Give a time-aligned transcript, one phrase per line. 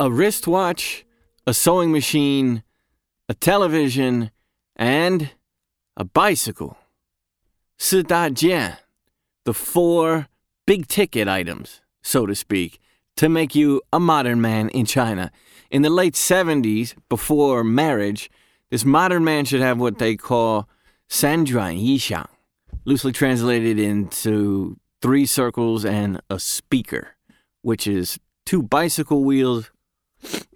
[0.00, 1.04] a wristwatch,
[1.46, 2.62] a sewing machine,
[3.28, 4.30] a television,
[4.76, 5.30] and
[5.96, 6.76] a bicycle.
[7.78, 8.78] 四大件,
[9.44, 10.28] the four
[10.66, 12.80] big ticket items, so to speak,
[13.16, 15.30] to make you a modern man in China.
[15.70, 18.30] In the late 70s, before marriage,
[18.70, 20.68] this modern man should have what they call
[21.08, 22.28] 三转一响,
[22.84, 27.16] loosely translated into three circles and a speaker,
[27.62, 29.70] which is two bicycle wheels,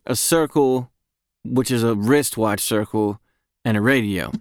[0.05, 0.91] a circle,
[1.43, 3.19] which is a wristwatch circle,
[3.63, 4.31] and a radio.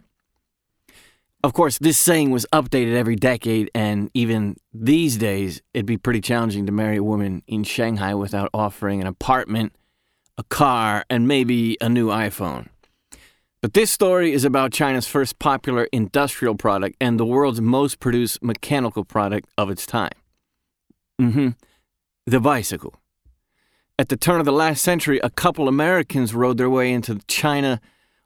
[1.42, 6.23] Of course, this saying was updated every decade, and even these days, it'd be pretty
[6.23, 9.74] challenging to marry a woman in Shanghai without offering an apartment,
[10.38, 12.68] a car, and maybe a new iPhone.
[13.60, 18.43] But this story is about China's first popular industrial product and the world's most produced
[18.43, 20.13] mechanical product of its time.
[21.20, 21.48] Mm-hmm.
[22.26, 22.95] The bicycle.
[23.98, 27.80] At the turn of the last century, a couple Americans rode their way into China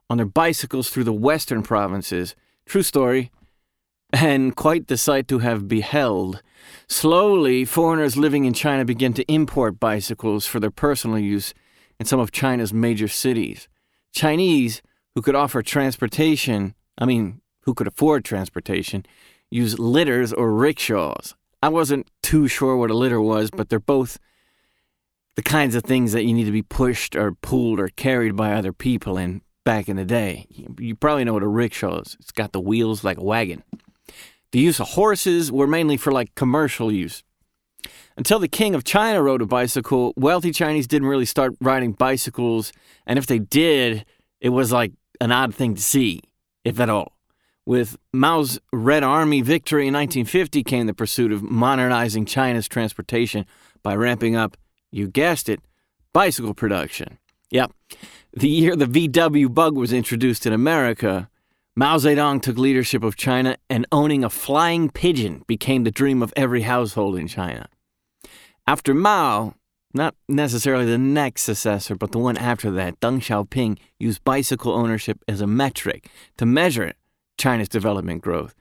[0.08, 2.34] on their bicycles through the western provinces–
[2.68, 3.30] True story.
[4.12, 6.42] And quite the sight to have beheld.
[6.86, 11.54] Slowly, foreigners living in China began to import bicycles for their personal use
[11.98, 13.68] in some of China's major cities.
[14.12, 14.82] Chinese
[15.14, 19.06] who could offer transportation, I mean, who could afford transportation,
[19.50, 21.34] use litters or rickshaws.
[21.62, 24.18] I wasn't too sure what a litter was, but they're both
[25.38, 28.54] the kinds of things that you need to be pushed or pulled or carried by
[28.54, 30.48] other people in back in the day.
[30.80, 32.16] You probably know what a rickshaw is.
[32.18, 33.62] It's got the wheels like a wagon.
[34.50, 37.22] The use of horses were mainly for like commercial use.
[38.16, 42.72] Until the king of China rode a bicycle, wealthy Chinese didn't really start riding bicycles,
[43.06, 44.04] and if they did,
[44.40, 46.20] it was like an odd thing to see,
[46.64, 47.12] if at all.
[47.64, 53.46] With Mao's Red Army victory in 1950 came the pursuit of modernizing China's transportation
[53.84, 54.56] by ramping up,
[54.90, 55.60] you guessed it,
[56.12, 57.18] bicycle production.
[57.50, 57.72] Yep.
[58.32, 61.28] The year the VW bug was introduced in America,
[61.78, 66.32] Mao Zedong took leadership of China, and owning a flying pigeon became the dream of
[66.34, 67.68] every household in China.
[68.66, 69.54] After Mao,
[69.94, 75.22] not necessarily the next successor, but the one after that, Deng Xiaoping used bicycle ownership
[75.28, 76.94] as a metric to measure
[77.38, 78.56] China's development growth.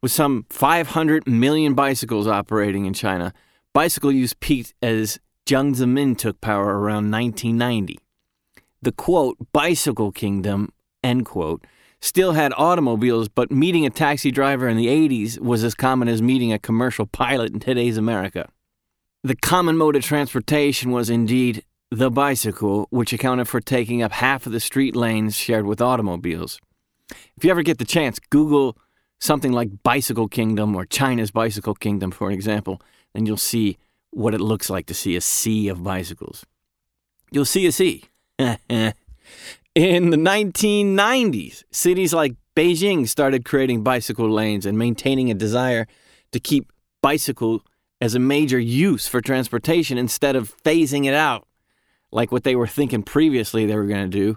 [0.00, 3.34] With some 500 million bicycles operating in China,
[3.72, 7.98] bicycle use peaked as Jiang Zemin took power around 1990
[8.82, 10.72] the quote, bicycle kingdom,
[11.02, 11.64] end quote,
[12.00, 16.20] still had automobiles, but meeting a taxi driver in the 80s was as common as
[16.20, 18.48] meeting a commercial pilot in today's America.
[19.22, 24.46] The common mode of transportation was indeed the bicycle, which accounted for taking up half
[24.46, 26.58] of the street lanes shared with automobiles.
[27.36, 28.76] If you ever get the chance, Google
[29.20, 32.82] something like Bicycle Kingdom or China's Bicycle Kingdom, for example,
[33.14, 33.78] and you'll see
[34.12, 36.46] what it looks like to see a sea of bicycles.
[37.30, 38.04] You'll see a sea.
[39.74, 45.86] In the 1990s, cities like Beijing started creating bicycle lanes and maintaining a desire
[46.32, 46.70] to keep
[47.00, 47.62] bicycle
[48.00, 51.46] as a major use for transportation instead of phasing it out,
[52.10, 54.36] like what they were thinking previously they were going to do.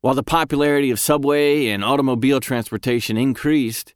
[0.00, 3.94] While the popularity of subway and automobile transportation increased,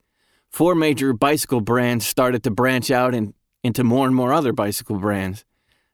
[0.50, 4.96] four major bicycle brands started to branch out in, into more and more other bicycle
[4.96, 5.44] brands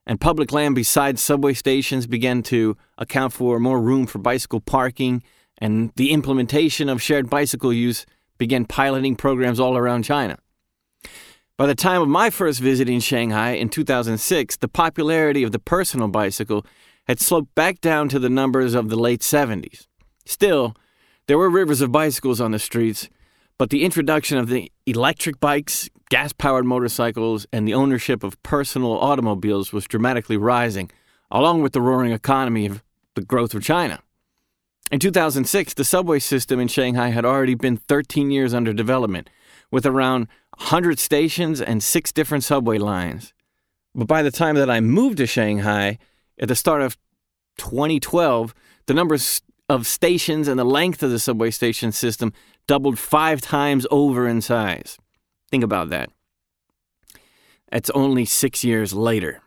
[0.07, 5.23] and public land beside subway stations began to account for more room for bicycle parking,
[5.59, 8.07] and the implementation of shared bicycle use
[8.39, 10.39] began piloting programs all around China.
[11.57, 15.59] By the time of my first visit in Shanghai in 2006, the popularity of the
[15.59, 16.65] personal bicycle
[17.09, 19.87] had sloped back down to the numbers of the late 70s.
[20.25, 20.77] Still,
[21.27, 23.09] there were rivers of bicycles on the streets,
[23.59, 28.93] but the introduction of the electric bikes, gas powered motorcycles, and the ownership of personal
[28.93, 30.91] automobiles was dramatically rising,
[31.31, 32.83] along with the roaring economy of
[33.15, 34.01] the growth of China.
[34.93, 39.29] In 2006, the subway system in Shanghai had already been 13 years under development,
[39.71, 43.33] with around 100 stations and six different subway lines.
[43.95, 45.99] But by the time that I moved to Shanghai,
[46.39, 46.97] at the start of
[47.59, 48.55] 2012,
[48.87, 52.33] the numbers of stations and the length of the subway station system
[52.69, 54.99] doubled five times over in size.
[55.51, 56.11] Think about that.
[57.71, 59.43] That's only six years later.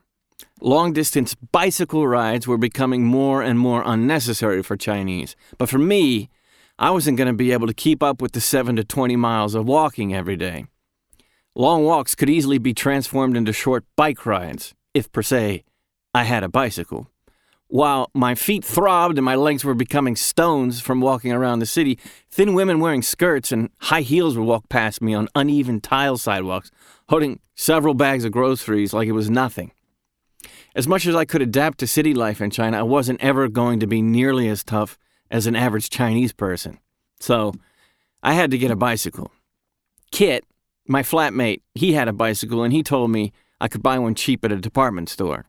[0.62, 5.36] Long distance bicycle rides were becoming more and more unnecessary for Chinese.
[5.58, 6.30] But for me,
[6.78, 9.56] I wasn't going to be able to keep up with the 7 to 20 miles
[9.56, 10.66] of walking every day.
[11.56, 15.64] Long walks could easily be transformed into short bike rides, if per se
[16.14, 17.08] I had a bicycle.
[17.72, 22.00] While my feet throbbed and my legs were becoming stones from walking around the city,
[22.32, 26.72] thin women wearing skirts and high heels would walk past me on uneven tile sidewalks,
[27.10, 29.72] holding several bags of groceries like it was nothing.
[30.76, 33.80] As much as I could adapt to city life in China, I wasn't ever going
[33.82, 34.98] to be nearly as tough
[35.30, 36.80] as an average Chinese person.
[37.20, 37.54] So
[38.24, 39.32] I had to get a bicycle.
[40.12, 40.44] Kit,
[40.88, 43.32] my flatmate, he had a bicycle and he told me
[43.62, 45.46] I could buy one cheap at a department store.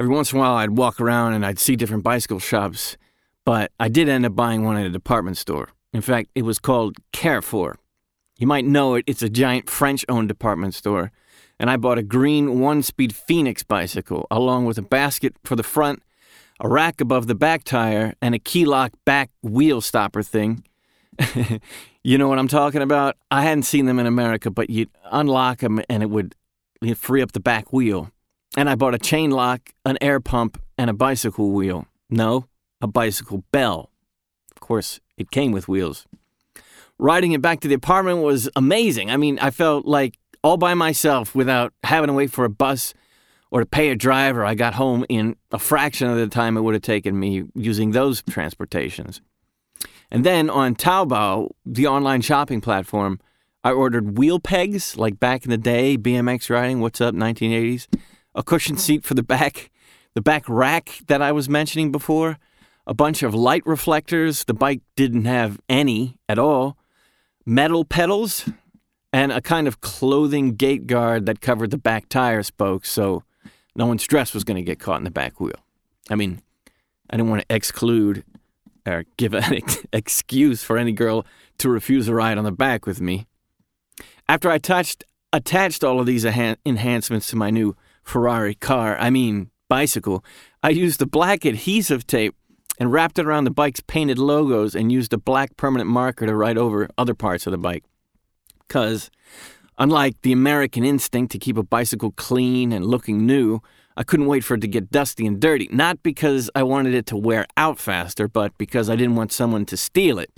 [0.00, 2.96] Every once in a while, I'd walk around and I'd see different bicycle shops,
[3.44, 5.68] but I did end up buying one at a department store.
[5.92, 7.76] In fact, it was called Carrefour.
[8.38, 11.12] You might know it, it's a giant French owned department store.
[11.58, 15.62] And I bought a green one speed Phoenix bicycle, along with a basket for the
[15.62, 16.02] front,
[16.60, 20.64] a rack above the back tire, and a key lock back wheel stopper thing.
[22.02, 23.18] you know what I'm talking about?
[23.30, 26.36] I hadn't seen them in America, but you'd unlock them and it would
[26.96, 28.10] free up the back wheel.
[28.56, 31.86] And I bought a chain lock, an air pump, and a bicycle wheel.
[32.08, 32.46] No,
[32.80, 33.90] a bicycle bell.
[34.54, 36.06] Of course, it came with wheels
[37.00, 39.10] riding it back to the apartment was amazing.
[39.10, 42.94] I mean, I felt like all by myself without having to wait for a bus
[43.50, 44.44] or to pay a driver.
[44.44, 47.90] I got home in a fraction of the time it would have taken me using
[47.90, 49.20] those transportations.
[50.10, 53.18] And then on Taobao, the online shopping platform,
[53.64, 57.86] I ordered wheel pegs, like back in the day, BMX riding, what's up, 1980s,
[58.34, 59.70] a cushion seat for the back,
[60.14, 62.38] the back rack that I was mentioning before,
[62.86, 64.44] a bunch of light reflectors.
[64.44, 66.76] The bike didn't have any at all
[67.46, 68.48] metal pedals,
[69.12, 73.24] and a kind of clothing gate guard that covered the back tire spokes so
[73.74, 75.58] no one's dress was going to get caught in the back wheel.
[76.08, 76.42] I mean,
[77.08, 78.24] I didn't want to exclude
[78.86, 81.26] or give an ex- excuse for any girl
[81.58, 83.26] to refuse a ride on the back with me.
[84.28, 89.50] After I touched, attached all of these enhancements to my new Ferrari car, I mean
[89.68, 90.24] bicycle,
[90.62, 92.34] I used the black adhesive tape
[92.78, 96.34] and wrapped it around the bike's painted logos and used a black permanent marker to
[96.34, 97.84] write over other parts of the bike.
[98.66, 99.10] Because,
[99.78, 103.60] unlike the American instinct to keep a bicycle clean and looking new,
[103.96, 105.68] I couldn't wait for it to get dusty and dirty.
[105.70, 109.66] Not because I wanted it to wear out faster, but because I didn't want someone
[109.66, 110.30] to steal it.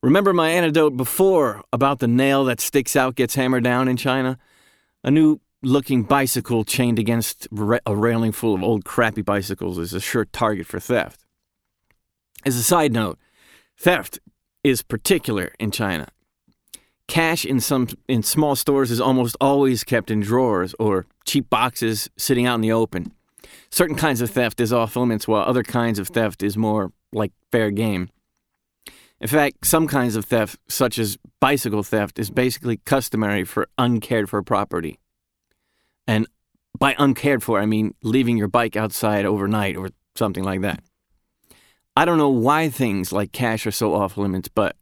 [0.00, 4.38] Remember my anecdote before about the nail that sticks out gets hammered down in China?
[5.02, 7.48] A new looking bicycle chained against
[7.86, 11.24] a railing full of old crappy bicycles is a sure target for theft.
[12.44, 13.18] As a side note,
[13.76, 14.20] theft
[14.62, 16.08] is particular in China.
[17.08, 22.10] Cash in some in small stores is almost always kept in drawers or cheap boxes
[22.16, 23.12] sitting out in the open.
[23.70, 27.32] Certain kinds of theft is off limits, while other kinds of theft is more like
[27.50, 28.10] fair game.
[29.20, 34.28] In fact, some kinds of theft, such as bicycle theft, is basically customary for uncared
[34.28, 34.98] for property.
[36.08, 36.26] And
[36.78, 40.82] by uncared for, I mean leaving your bike outside overnight or something like that.
[41.96, 44.76] I don't know why things like cash are so off limits, but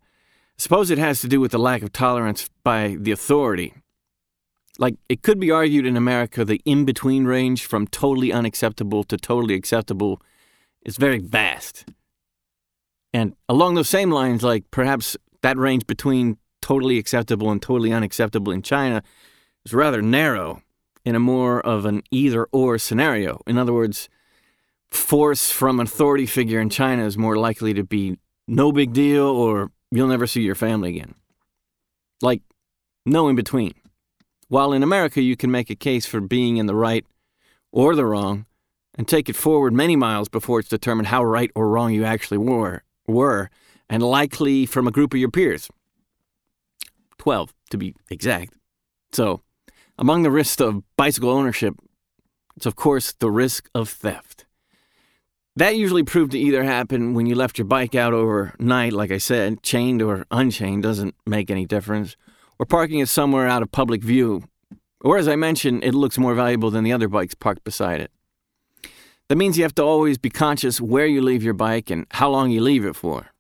[0.57, 3.75] suppose it has to do with the lack of tolerance by the authority.
[4.79, 9.17] Like, it could be argued in America the in between range from totally unacceptable to
[9.17, 10.21] totally acceptable
[10.83, 11.87] is very vast.
[13.15, 18.53] And along those same lines, like perhaps that range between totally acceptable and totally unacceptable
[18.53, 19.03] in China
[19.65, 20.61] is rather narrow
[21.07, 23.41] in a more of an either or scenario.
[23.47, 24.09] In other words,
[24.89, 29.25] force from an authority figure in China is more likely to be no big deal
[29.25, 31.15] or you'll never see your family again.
[32.21, 32.43] Like,
[33.07, 33.73] no in between.
[34.49, 37.07] While in America, you can make a case for being in the right
[37.71, 38.47] or the wrong
[38.97, 42.39] and take it forward many miles before it's determined how right or wrong you actually
[42.39, 43.49] were, were
[43.89, 45.69] and likely from a group of your peers.
[47.19, 48.55] 12, to be exact.
[49.13, 49.43] So,
[49.99, 51.75] among the risks of bicycle ownership,
[52.57, 54.47] it's of course the risk of theft.
[55.57, 59.19] That usually proved to either happen when you left your bike out overnight, like I
[59.19, 62.17] said, chained or unchained doesn't make any difference,
[62.59, 64.45] or parking it somewhere out of public view,
[65.01, 68.11] or as I mentioned, it looks more valuable than the other bikes parked beside it.
[69.29, 72.31] That means you have to always be conscious where you leave your bike and how
[72.31, 73.33] long you leave it for.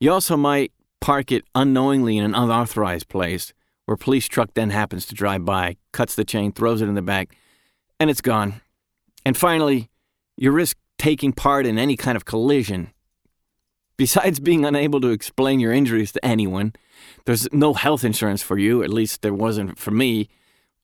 [0.00, 3.52] You also might park it unknowingly in an unauthorized place
[3.86, 7.02] where police truck then happens to drive by, cuts the chain, throws it in the
[7.02, 7.36] back,
[8.00, 8.60] and it's gone.
[9.24, 9.90] And finally,
[10.36, 12.92] you risk taking part in any kind of collision.
[13.96, 16.72] Besides being unable to explain your injuries to anyone,
[17.26, 20.28] there's no health insurance for you, at least there wasn't for me,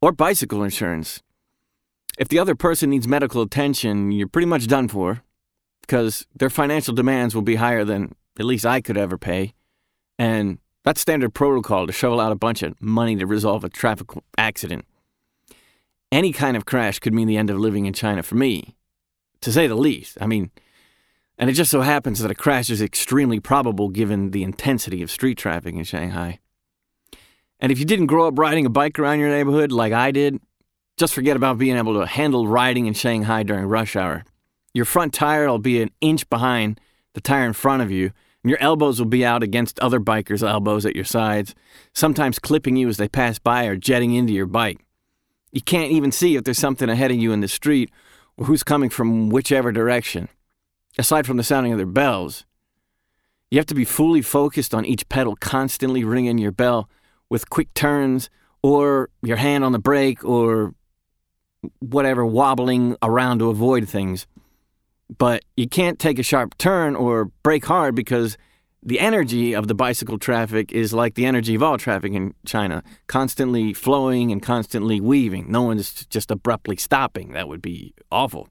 [0.01, 1.23] or bicycle insurance.
[2.19, 5.23] If the other person needs medical attention, you're pretty much done for,
[5.81, 9.55] because their financial demands will be higher than at least I could ever pay.
[10.19, 10.59] And
[10.91, 14.85] that's standard protocol to shovel out a bunch of money to resolve a traffic accident.
[16.11, 18.75] Any kind of crash could mean the end of living in China for me
[19.41, 20.19] to say the least.
[20.21, 20.51] I mean,
[21.39, 25.13] and it just so happens that a crash is extremely probable given the intensity of
[25.13, 26.41] street traffic in Shanghai.
[27.61, 30.41] And if you didn't grow up riding a bike around your neighborhood like I did,
[30.97, 34.25] Just forget about being able to handle riding in Shanghai during rush hour.
[34.75, 36.81] Your front tire will be an inch behind
[37.15, 38.11] the tire in front of you,
[38.43, 41.55] and your elbows will be out against other bikers' elbows at your sides,
[41.93, 44.85] sometimes clipping you as they pass by or jetting into your bike.
[45.53, 47.91] You can't even see if there's something ahead of you in the street
[48.37, 50.29] or who's coming from whichever direction,
[50.97, 52.45] aside from the sounding of their bells.
[53.51, 56.89] You have to be fully focused on each pedal, constantly ringing your bell
[57.29, 58.31] with quick turns
[58.63, 60.75] or your hand on the brake or
[61.81, 64.27] whatever, wobbling around to avoid things.
[65.19, 68.39] But you can't take a sharp turn or brake hard because
[68.83, 72.83] the energy of the bicycle traffic is like the energy of all traffic in China,
[73.09, 75.51] constantly flowing and constantly weaving.
[75.51, 77.33] No one's just abruptly stopping.
[77.33, 78.49] That would be awful.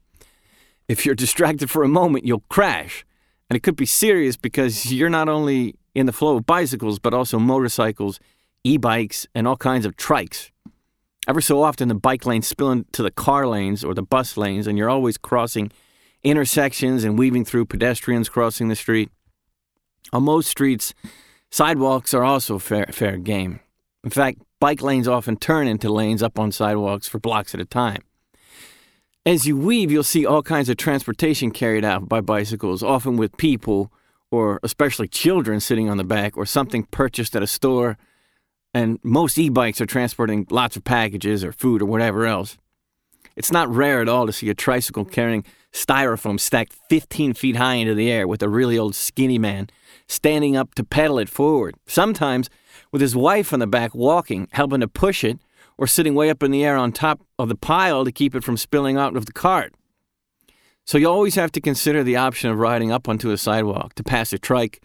[0.86, 3.04] If you're distracted for a moment, you'll crash.
[3.48, 7.12] And it could be serious because you're not only in the flow of bicycles, but
[7.12, 8.20] also motorcycles,
[8.62, 10.50] e bikes, and all kinds of trikes.
[11.26, 14.66] Ever so often, the bike lanes spill into the car lanes or the bus lanes,
[14.66, 15.72] and you're always crossing
[16.22, 19.10] intersections and weaving through pedestrians crossing the street.
[20.12, 20.94] On most streets,
[21.50, 23.60] sidewalks are also fair, fair game.
[24.02, 27.64] In fact, bike lanes often turn into lanes up on sidewalks for blocks at a
[27.64, 28.02] time.
[29.26, 33.36] As you weave, you'll see all kinds of transportation carried out by bicycles, often with
[33.36, 33.92] people
[34.30, 37.98] or especially children sitting on the back or something purchased at a store.
[38.72, 42.56] And most e bikes are transporting lots of packages or food or whatever else.
[43.36, 47.74] It's not rare at all to see a tricycle carrying styrofoam stacked 15 feet high
[47.74, 49.68] into the air with a really old skinny man
[50.08, 52.50] standing up to pedal it forward, sometimes
[52.92, 55.38] with his wife on the back walking, helping to push it
[55.78, 58.44] or sitting way up in the air on top of the pile to keep it
[58.44, 59.74] from spilling out of the cart.
[60.84, 64.02] So you always have to consider the option of riding up onto a sidewalk to
[64.02, 64.82] pass a trike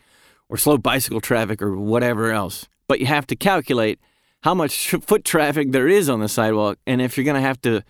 [0.50, 2.68] or slow bicycle traffic or whatever else.
[2.88, 4.00] But you have to calculate
[4.44, 7.60] how much foot traffic there is on the sidewalk and if you're going to have
[7.62, 7.82] to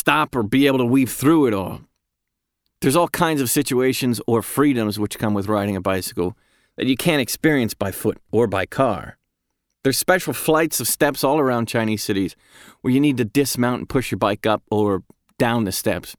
[0.00, 1.82] stop or be able to weave through it all.
[2.80, 6.36] There's all kinds of situations or freedoms which come with riding a bicycle
[6.76, 9.18] that you can't experience by foot or by car.
[9.84, 12.34] There's special flights of steps all around Chinese cities
[12.80, 15.02] where you need to dismount and push your bike up or
[15.38, 16.16] down the steps.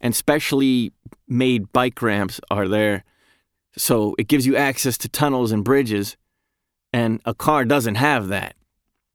[0.00, 0.92] And specially
[1.26, 3.04] made bike ramps are there.
[3.76, 6.16] So it gives you access to tunnels and bridges.
[6.92, 8.54] And a car doesn't have that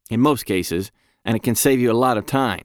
[0.09, 0.91] in most cases,
[1.23, 2.63] and it can save you a lot of time.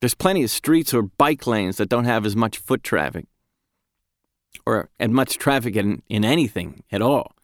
[0.00, 3.26] There's plenty of streets or bike lanes that don't have as much foot traffic
[4.64, 7.34] or as much traffic in, in anything at all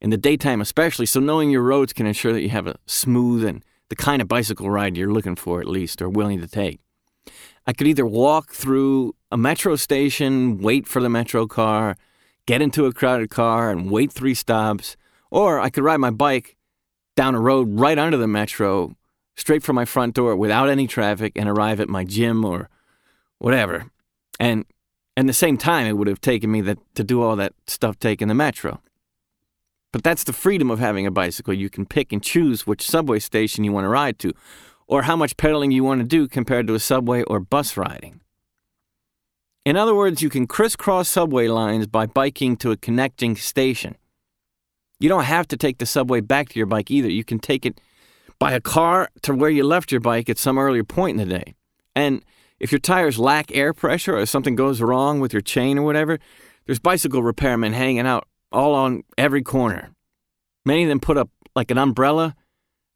[0.00, 1.06] in the daytime especially.
[1.06, 4.28] So knowing your roads can ensure that you have a smooth and the kind of
[4.28, 6.80] bicycle ride you're looking for at least or willing to take.
[7.66, 11.96] I could either walk through a metro station, wait for the metro car,
[12.46, 14.96] get into a crowded car and wait three stops,
[15.30, 16.56] or I could ride my bike
[17.16, 18.94] down a road right under the metro,
[19.36, 22.68] straight from my front door without any traffic and arrive at my gym or
[23.38, 23.86] whatever.
[24.38, 24.64] And
[25.16, 27.98] and the same time it would have taken me that to do all that stuff
[27.98, 28.80] taking the metro.
[29.92, 31.54] But that's the freedom of having a bicycle.
[31.54, 34.32] You can pick and choose which subway station you want to ride to,
[34.88, 38.20] or how much pedaling you want to do compared to a subway or bus riding.
[39.64, 43.96] In other words, you can crisscross subway lines by biking to a connecting station.
[44.98, 47.08] You don't have to take the subway back to your bike either.
[47.08, 47.80] You can take it
[48.38, 51.38] by a car to where you left your bike at some earlier point in the
[51.38, 51.54] day.
[51.94, 52.24] And
[52.58, 56.18] if your tires lack air pressure or something goes wrong with your chain or whatever,
[56.66, 59.90] there's bicycle repairmen hanging out all on every corner.
[60.64, 62.34] Many of them put up like an umbrella,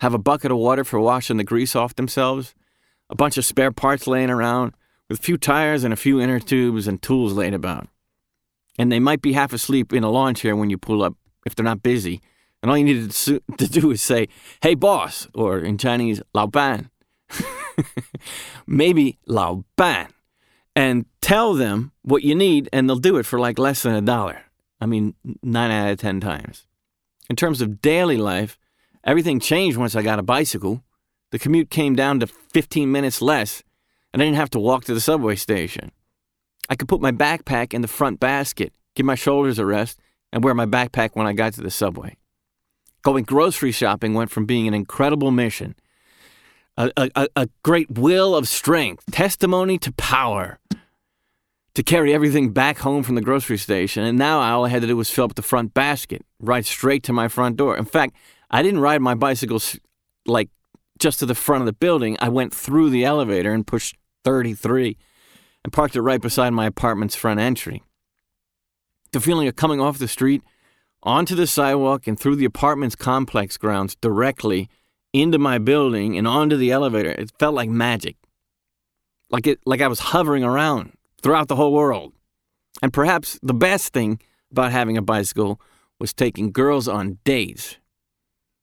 [0.00, 2.54] have a bucket of water for washing the grease off themselves,
[3.10, 4.72] a bunch of spare parts laying around,
[5.08, 7.88] with a few tires and a few inner tubes and tools laid about.
[8.78, 11.14] And they might be half asleep in a lawn chair when you pull up
[11.44, 12.20] if they're not busy.
[12.62, 14.28] And all you need to do is say,
[14.62, 16.90] hey, boss, or in Chinese, lao ban.
[18.66, 20.08] Maybe lao ban.
[20.74, 24.00] And tell them what you need, and they'll do it for like less than a
[24.00, 24.42] dollar.
[24.80, 26.66] I mean, nine out of 10 times.
[27.28, 28.58] In terms of daily life,
[29.04, 30.84] everything changed once I got a bicycle.
[31.30, 33.62] The commute came down to 15 minutes less,
[34.12, 35.90] and I didn't have to walk to the subway station.
[36.68, 39.98] I could put my backpack in the front basket, give my shoulders a rest,
[40.32, 42.17] and wear my backpack when I got to the subway.
[43.08, 45.76] Going grocery shopping went from being an incredible mission,
[46.76, 50.58] a, a, a great will of strength, testimony to power,
[51.72, 54.04] to carry everything back home from the grocery station.
[54.04, 57.02] And now all I had to do was fill up the front basket, ride straight
[57.04, 57.78] to my front door.
[57.78, 58.14] In fact,
[58.50, 59.62] I didn't ride my bicycle
[60.26, 60.50] like
[60.98, 62.18] just to the front of the building.
[62.20, 64.98] I went through the elevator and pushed 33
[65.64, 67.82] and parked it right beside my apartment's front entry.
[69.12, 70.42] The feeling of coming off the street
[71.08, 74.68] onto the sidewalk and through the apartment's complex grounds directly
[75.14, 78.14] into my building and onto the elevator, it felt like magic.
[79.30, 82.12] Like it like I was hovering around throughout the whole world.
[82.82, 84.20] And perhaps the best thing
[84.52, 85.58] about having a bicycle
[85.98, 87.78] was taking girls on dates.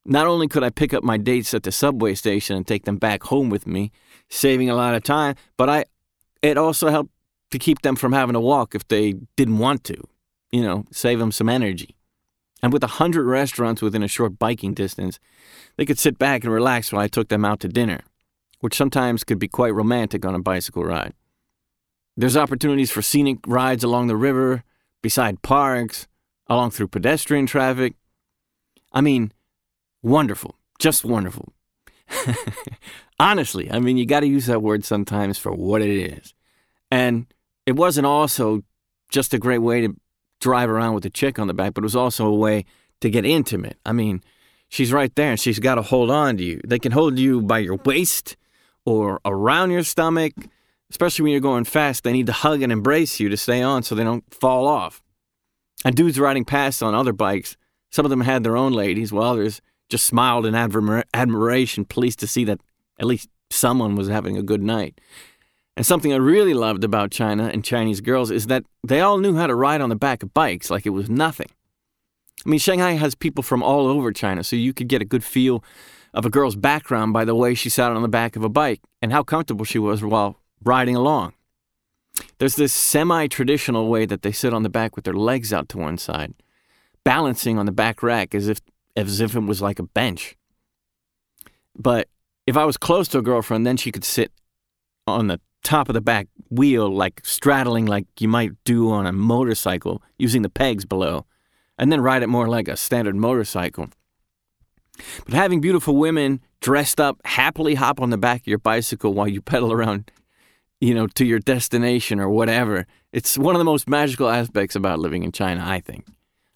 [0.05, 2.97] Not only could I pick up my dates at the subway station and take them
[2.97, 3.91] back home with me,
[4.29, 5.85] saving a lot of time, but I
[6.43, 7.11] it also helped
[7.49, 9.97] to keep them from having to walk if they didn't want to.
[10.51, 11.94] You know, save them some energy.
[12.65, 15.19] And with a hundred restaurants within a short biking distance,
[15.77, 17.99] they could sit back and relax while I took them out to dinner,
[18.59, 21.13] which sometimes could be quite romantic on a bicycle ride.
[22.17, 24.63] There's opportunities for scenic rides along the river,
[25.03, 26.07] beside parks,
[26.47, 27.93] along through pedestrian traffic.
[28.91, 29.31] I mean,
[30.01, 31.53] wonderful, just wonderful.
[33.19, 36.33] Honestly, I mean, you got to use that word sometimes for what it is.
[36.89, 37.27] And
[37.67, 38.63] it wasn't also
[39.11, 39.95] just a great way to
[40.45, 42.65] drive around with a chick on the back, but it was also a way
[43.01, 43.77] to get intimate.
[43.83, 44.21] I mean,
[44.69, 46.61] she's right there and she's got to hold on to you.
[46.63, 48.37] They can hold you by your waist
[48.85, 50.33] or around your stomach,
[50.91, 52.03] especially when you're going fast.
[52.03, 55.01] They need to hug and embrace you to stay on so they don't fall off.
[55.83, 57.57] And dudes riding past on other bikes,
[57.89, 62.19] some of them had their own ladies, while others just smiled in admir- admiration, pleased
[62.19, 62.61] to see that
[62.99, 65.01] at least someone was having a good night.
[65.77, 69.35] And something I really loved about China and Chinese girls is that they all knew
[69.35, 71.49] how to ride on the back of bikes like it was nothing.
[72.45, 75.23] I mean, Shanghai has people from all over China, so you could get a good
[75.23, 75.63] feel
[76.13, 78.81] of a girl's background by the way she sat on the back of a bike
[79.01, 81.33] and how comfortable she was while riding along.
[82.37, 85.67] There's this semi traditional way that they sit on the back with their legs out
[85.69, 86.33] to one side,
[87.03, 88.61] balancing on the back rack as if,
[88.95, 90.37] as if it was like a bench.
[91.77, 92.07] But
[92.47, 94.31] if I was close to a girlfriend, then she could sit
[95.05, 99.11] on the top of the back wheel, like straddling like you might do on a
[99.11, 101.25] motorcycle, using the pegs below,
[101.77, 103.89] and then ride it more like a standard motorcycle.
[105.25, 109.27] But having beautiful women dressed up happily hop on the back of your bicycle while
[109.27, 110.09] you pedal around,
[110.79, 114.99] you know, to your destination or whatever, it's one of the most magical aspects about
[114.99, 116.05] living in China, I think.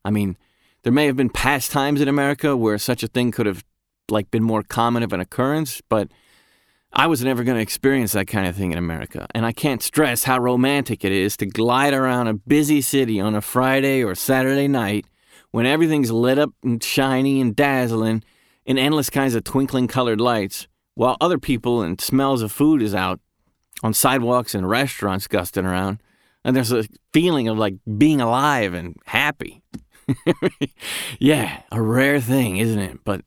[0.05, 0.37] I mean,
[0.83, 3.65] there may have been past times in America where such a thing could have
[4.09, 6.09] like been more common of an occurrence, but
[6.91, 9.27] I was never going to experience that kind of thing in America.
[9.35, 13.35] And I can't stress how romantic it is to glide around a busy city on
[13.35, 15.05] a Friday or Saturday night
[15.51, 18.23] when everything's lit up and shiny and dazzling
[18.65, 22.93] in endless kinds of twinkling colored lights, while other people and smells of food is
[22.93, 23.19] out
[23.81, 26.01] on sidewalks and restaurants gusting around.
[26.43, 29.61] And there's a feeling of like being alive and happy.
[31.19, 32.99] yeah, a rare thing, isn't it?
[33.03, 33.21] But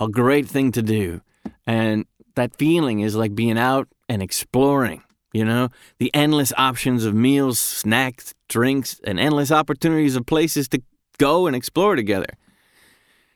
[0.00, 1.20] a great thing to do.
[1.66, 2.04] And
[2.36, 5.68] that feeling is like being out and exploring, you know,
[5.98, 10.80] the endless options of meals, snacks, drinks, and endless opportunities of places to
[11.18, 12.28] go and explore together.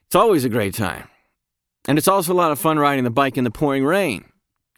[0.06, 1.08] It's always a great time.
[1.88, 4.24] And it's also a lot of fun riding the bike in the pouring rain.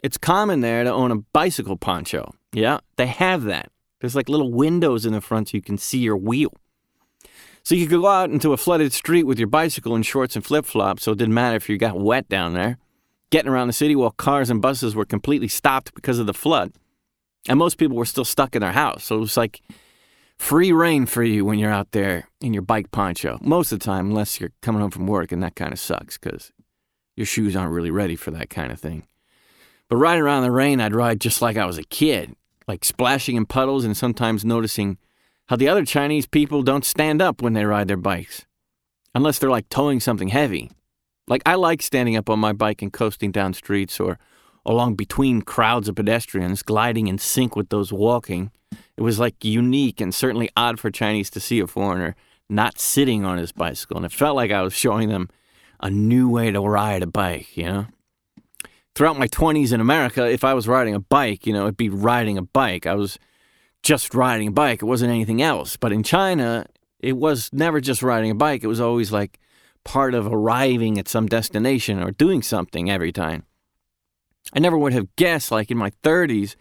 [0.01, 2.33] It's common there to own a bicycle poncho.
[2.53, 3.69] Yeah, they have that.
[3.99, 6.53] There's like little windows in the front so you can see your wheel.
[7.63, 10.45] So you could go out into a flooded street with your bicycle in shorts and
[10.45, 12.77] flip flops, so it didn't matter if you got wet down there
[13.33, 16.71] getting around the city while cars and buses were completely stopped because of the flood.
[17.49, 19.05] And most people were still stuck in their house.
[19.05, 19.63] So it was like
[20.37, 23.39] free rein for you when you're out there in your bike poncho.
[23.41, 26.19] Most of the time, unless you're coming home from work, and that kind of sucks
[26.19, 26.51] because
[27.15, 29.07] your shoes aren't really ready for that kind of thing.
[29.89, 32.35] But riding around in the rain, I'd ride just like I was a kid,
[32.67, 34.99] like splashing in puddles and sometimes noticing
[35.47, 38.45] how the other Chinese people don't stand up when they ride their bikes,
[39.15, 40.69] unless they're like towing something heavy.
[41.27, 44.19] Like, I like standing up on my bike and coasting down streets or
[44.65, 48.51] along between crowds of pedestrians, gliding in sync with those walking.
[48.97, 52.15] It was like unique and certainly odd for Chinese to see a foreigner
[52.49, 53.97] not sitting on his bicycle.
[53.97, 55.29] And it felt like I was showing them
[55.79, 57.85] a new way to ride a bike, you know?
[58.95, 61.89] Throughout my 20s in America, if I was riding a bike, you know, it'd be
[61.89, 62.85] riding a bike.
[62.85, 63.17] I was
[63.81, 65.77] just riding a bike, it wasn't anything else.
[65.77, 66.65] But in China,
[66.99, 69.39] it was never just riding a bike, it was always like
[69.83, 73.43] part of arriving at some destination or doing something every time.
[74.53, 76.55] I never would have guessed, like in my 30s,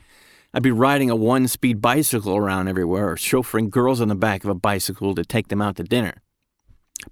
[0.55, 4.45] I'd be riding a one speed bicycle around everywhere or chauffeuring girls on the back
[4.45, 6.23] of a bicycle to take them out to dinner.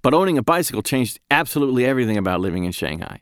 [0.01, 3.21] But owning a bicycle changed absolutely everything about living in Shanghai.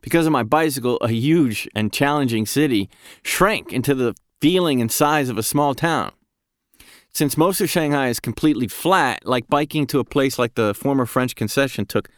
[0.00, 2.90] Because of my bicycle, a huge and challenging city
[3.22, 6.12] shrank into the feeling and size of a small town.
[7.14, 11.06] Since most of Shanghai is completely flat, like biking to a place like the former
[11.06, 12.08] French concession took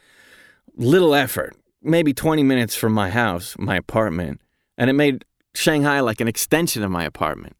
[0.75, 4.41] little effort, maybe 20 minutes from my house, my apartment,
[4.79, 7.57] and it made Shanghai like an extension of my apartment.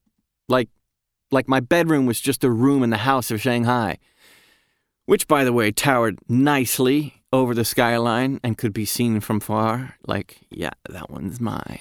[0.49, 0.71] Like
[1.31, 3.99] like my bedroom was just a room in the house of Shanghai,
[5.05, 9.97] which by the way towered nicely over the skyline and could be seen from far.
[10.07, 11.81] Like, yeah, that one's mine.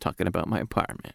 [0.00, 1.14] Talking about my apartment.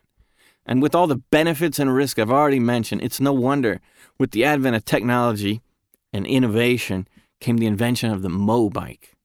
[0.69, 3.81] And with all the benefits and risk I've already mentioned, it's no wonder
[4.19, 5.61] with the advent of technology
[6.13, 7.07] and innovation
[7.41, 9.15] came the invention of the Mobike.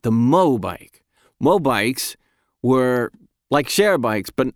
[0.00, 1.02] The Mobike.
[1.40, 2.16] Mobikes
[2.62, 3.12] were
[3.50, 4.48] like share bikes, but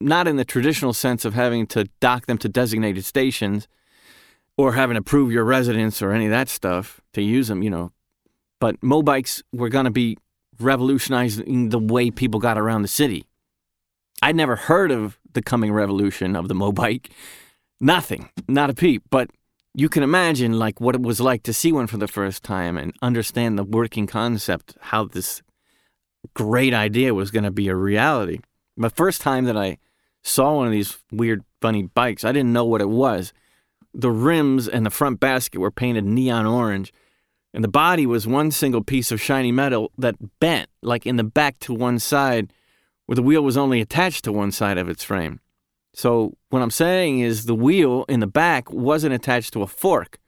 [0.00, 3.66] not in the traditional sense of having to dock them to designated stations
[4.56, 7.70] or having to prove your residence or any of that stuff to use them, you
[7.70, 7.90] know.
[8.60, 10.16] But Mobikes were going to be
[10.60, 13.24] revolutionizing the way people got around the city.
[14.22, 17.10] I'd never heard of the coming revolution of the Mobike.
[17.80, 19.02] Nothing, not a peep.
[19.10, 19.30] But
[19.74, 22.76] you can imagine like what it was like to see one for the first time
[22.76, 25.42] and understand the working concept, how this
[26.34, 28.40] great idea was going to be a reality.
[28.76, 29.78] The first time that I
[30.22, 33.32] saw one of these weird, funny bikes, I didn't know what it was.
[33.94, 36.92] The rims and the front basket were painted neon orange,
[37.54, 41.24] and the body was one single piece of shiny metal that bent, like in the
[41.24, 42.52] back to one side,
[43.08, 45.40] where the wheel was only attached to one side of its frame.
[45.94, 50.18] So, what I'm saying is the wheel in the back wasn't attached to a fork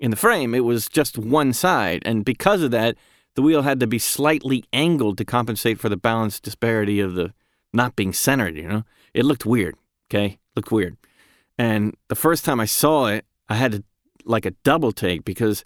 [0.00, 2.02] in the frame, it was just one side.
[2.04, 2.96] And because of that,
[3.36, 7.32] the wheel had to be slightly angled to compensate for the balance disparity of the
[7.72, 8.82] not being centered, you know?
[9.14, 9.76] It looked weird,
[10.10, 10.38] okay?
[10.56, 10.96] Looked weird.
[11.58, 13.84] And the first time I saw it, I had to
[14.24, 15.64] like a double take because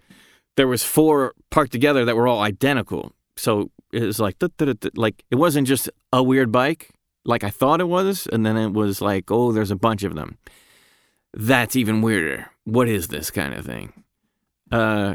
[0.57, 3.13] there was four parked together that were all identical.
[3.37, 4.37] So it was like
[4.95, 8.73] like it wasn't just a weird bike like I thought it was, and then it
[8.73, 10.39] was like, oh, there's a bunch of them.
[11.33, 12.51] That's even weirder.
[12.65, 14.05] What is this kind of thing?
[14.71, 15.15] Uh,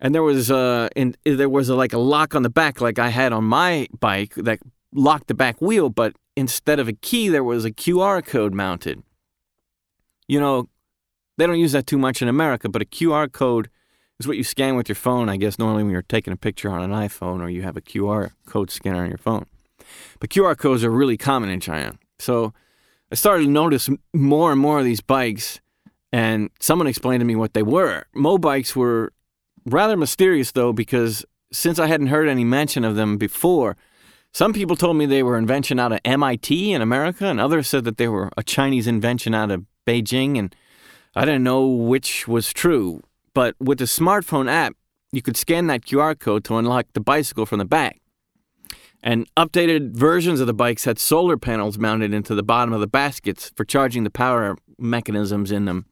[0.00, 2.98] and there was uh, and there was a, like a lock on the back, like
[2.98, 4.58] I had on my bike, that
[4.92, 9.02] locked the back wheel, but instead of a key, there was a QR code mounted.
[10.26, 10.68] You know,
[11.38, 13.68] they don't use that too much in America, but a QR code
[14.20, 16.70] is what you scan with your phone, I guess, normally when you're taking a picture
[16.70, 19.46] on an iPhone or you have a QR code scanner on your phone.
[20.20, 21.98] But QR codes are really common in China.
[22.18, 22.52] So
[23.10, 25.60] I started to notice more and more of these bikes,
[26.12, 28.04] and someone explained to me what they were.
[28.14, 29.12] Mobikes were
[29.66, 33.76] rather mysterious, though, because since I hadn't heard any mention of them before,
[34.32, 37.84] some people told me they were invention out of MIT in America, and others said
[37.84, 40.54] that they were a Chinese invention out of Beijing, and
[41.14, 43.02] I didn't know which was true.
[43.34, 44.74] But with the smartphone app,
[45.12, 48.00] you could scan that QR code to unlock the bicycle from the back.
[49.02, 52.86] And updated versions of the bikes had solar panels mounted into the bottom of the
[52.86, 55.86] baskets for charging the power mechanisms in them,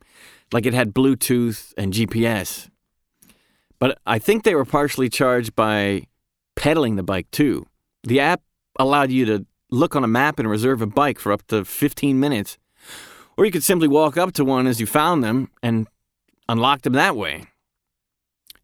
[0.51, 2.71] like it had Bluetooth and GPS.
[3.79, 6.07] But I think they were partially charged by
[6.57, 7.67] pedaling the bike too.
[8.05, 8.41] The app
[8.79, 12.19] allowed you to look on a map and reserve a bike for up to 15
[12.19, 12.59] minutes.
[13.37, 15.87] Or you could simply walk up to one as you found them and
[16.53, 17.47] unlock them that way.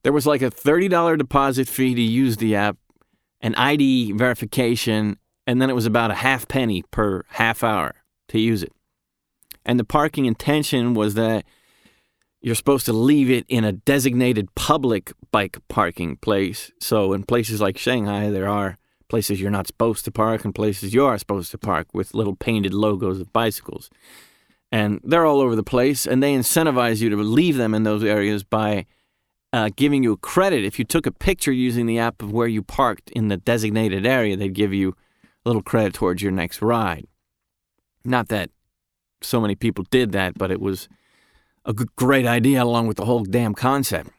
[0.03, 2.77] There was like a $30 deposit fee to use the app
[3.41, 7.95] an ID verification, and then it was about a half penny per half hour
[8.29, 8.73] to use it.
[9.65, 11.45] And the parking intention was that
[12.41, 16.73] you're supposed to leave it in a designated public bike parking place.
[16.81, 18.77] So in places like Shanghai, there are
[19.09, 22.37] places you're not supposed to park and places you are supposed to park with little
[22.37, 23.91] painted logos of bicycles.
[24.71, 28.05] And they're all over the place, and they incentivize you to leave them in those
[28.05, 28.85] areas by
[29.53, 30.65] uh, giving you credit.
[30.65, 34.07] If you took a picture using the app of where you parked in the designated
[34.07, 37.07] area, they'd give you a little credit towards your next ride.
[38.05, 38.51] Not that
[39.23, 40.89] so many people did that, but it was
[41.65, 44.11] a great idea along with the whole damn concept.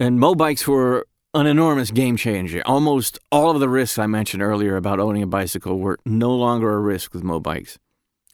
[0.00, 2.62] And Mobikes were an enormous game changer.
[2.64, 6.72] Almost all of the risks I mentioned earlier about owning a bicycle were no longer
[6.72, 7.78] a risk with Mobikes.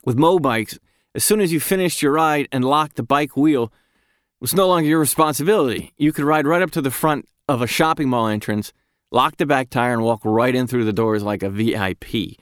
[0.05, 0.77] With Mobikes,
[1.13, 4.67] as soon as you finished your ride and locked the bike wheel, it was no
[4.67, 5.93] longer your responsibility.
[5.97, 8.71] You could ride right up to the front of a shopping mall entrance,
[9.11, 12.37] lock the back tire, and walk right in through the doors like a VIP.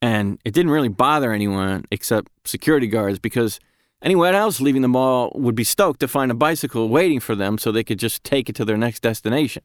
[0.00, 3.60] And it didn't really bother anyone except security guards because
[4.02, 7.58] anyone else leaving the mall would be stoked to find a bicycle waiting for them
[7.58, 9.62] so they could just take it to their next destination.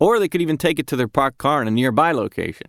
[0.00, 2.68] Or they could even take it to their parked car in a nearby location.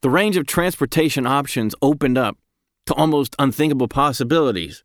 [0.00, 2.36] The range of transportation options opened up
[2.86, 4.84] to almost unthinkable possibilities.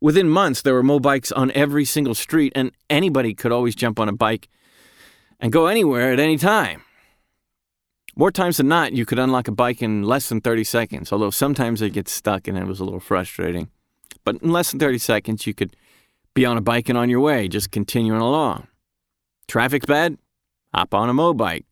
[0.00, 4.08] Within months, there were Mobikes on every single street, and anybody could always jump on
[4.08, 4.48] a bike
[5.38, 6.82] and go anywhere at any time.
[8.16, 11.30] More times than not, you could unlock a bike in less than 30 seconds, although
[11.30, 13.70] sometimes it gets stuck and it was a little frustrating.
[14.24, 15.76] But in less than 30 seconds, you could
[16.34, 18.66] be on a bike and on your way, just continuing along.
[19.48, 20.18] Traffic's bad?
[20.74, 21.64] Hop on a Mobike.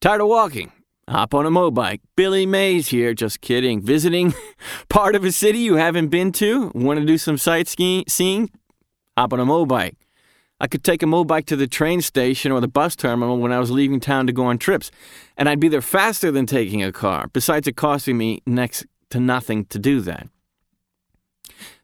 [0.00, 0.72] Tired of walking?
[1.08, 2.00] Hop on a Mobike.
[2.16, 3.80] Billy Mays here, just kidding.
[3.82, 4.32] Visiting
[4.88, 6.72] part of a city you haven't been to?
[6.74, 8.04] Want to do some sightseeing?
[8.08, 8.50] Seeing?
[9.16, 9.96] Hop on a Mobike.
[10.60, 13.58] I could take a mobike to the train station or the bus terminal when I
[13.58, 14.90] was leaving town to go on trips,
[15.36, 19.20] and I'd be there faster than taking a car, besides it costing me next to
[19.20, 20.28] nothing to do that.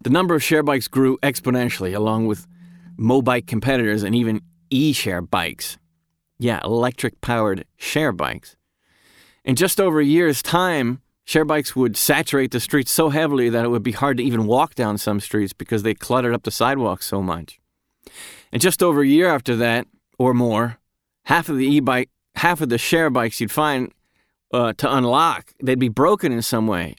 [0.02, 2.46] The number of share bikes grew exponentially, along with
[2.96, 5.76] mobike competitors and even e share bikes.
[6.38, 8.56] Yeah, electric powered share bikes.
[9.44, 13.64] In just over a year's time, share bikes would saturate the streets so heavily that
[13.64, 16.50] it would be hard to even walk down some streets because they cluttered up the
[16.50, 17.58] sidewalks so much.
[18.52, 19.86] And just over a year after that,
[20.18, 20.78] or more,
[21.24, 23.92] half of the e-bike, half of the share bikes you'd find
[24.52, 26.96] uh, to unlock, they'd be broken in some way,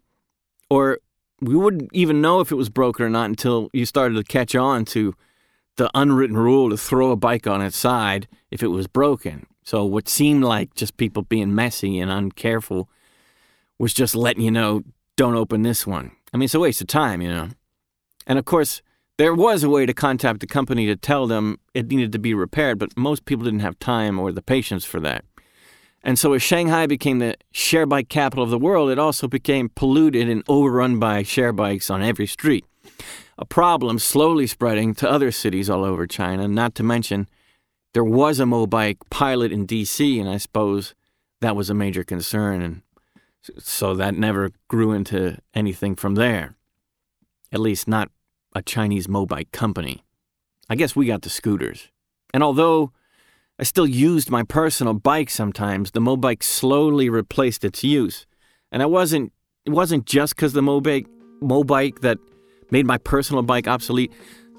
[0.69, 0.99] or
[1.41, 4.55] we wouldn't even know if it was broken or not until you started to catch
[4.55, 5.15] on to
[5.77, 9.45] the unwritten rule to throw a bike on its side if it was broken.
[9.63, 12.87] So what seemed like just people being messy and uncareful
[13.77, 14.83] was just letting you know,
[15.15, 16.11] don't open this one.
[16.33, 17.49] I mean, it's a waste of time, you know.
[18.25, 18.81] And of course,
[19.17, 22.33] there was a way to contact the company to tell them it needed to be
[22.33, 25.25] repaired, but most people didn't have time or the patience for that.
[26.03, 29.69] And so, as Shanghai became the share bike capital of the world, it also became
[29.69, 32.65] polluted and overrun by share bikes on every street.
[33.37, 37.27] A problem slowly spreading to other cities all over China, not to mention
[37.93, 40.95] there was a Mobike pilot in DC, and I suppose
[41.41, 42.61] that was a major concern.
[42.61, 42.81] And
[43.59, 46.55] so that never grew into anything from there.
[47.51, 48.09] At least not
[48.55, 50.03] a Chinese Mobike company.
[50.69, 51.89] I guess we got the scooters.
[52.33, 52.93] And although
[53.59, 58.25] I still used my personal bike sometimes, the Mobike slowly replaced its use.
[58.71, 59.33] And I wasn't
[59.65, 61.07] it wasn't just because the Mobike
[61.41, 62.17] Mobike that
[62.71, 64.13] made my personal bike obsolete.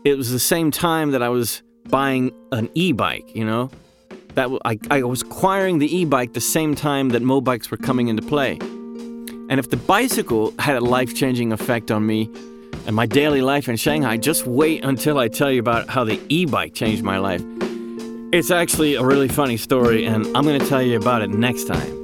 [0.05, 3.71] It was the same time that I was buying an e-bike, you know?
[4.35, 8.23] That I, I was acquiring the e-bike the same time that Mobikes were coming into
[8.23, 8.59] play.
[9.51, 12.31] And if the bicycle had a life-changing effect on me
[12.87, 16.19] and my daily life in Shanghai, just wait until I tell you about how the
[16.29, 17.43] e-bike changed my life.
[18.33, 21.65] It's actually a really funny story and I'm going to tell you about it next
[21.65, 22.02] time.